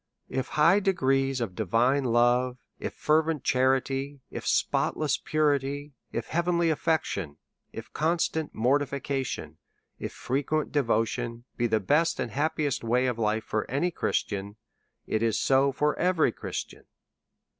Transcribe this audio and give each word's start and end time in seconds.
If 0.29 0.47
high 0.57 0.79
degrees 0.79 1.39
of 1.41 1.53
divine 1.53 2.05
love, 2.05 2.57
fervent 2.91 3.43
charity, 3.43 4.19
spotless 4.39 5.17
purity, 5.19 5.93
heaven 6.11 6.57
ly 6.57 6.65
affection, 6.65 7.37
constant 7.93 8.51
mortification, 8.55 9.59
frequent 10.09 10.71
devotion, 10.71 11.43
be 11.55 11.67
the 11.67 11.79
best 11.79 12.19
and 12.19 12.31
happiest 12.31 12.83
way 12.83 13.05
of 13.05 13.19
life 13.19 13.43
for 13.43 13.69
any 13.69 13.91
Christian, 13.91 14.55
it 15.05 15.21
is 15.21 15.39
so 15.39 15.71
for 15.71 15.95
all. 16.01 16.31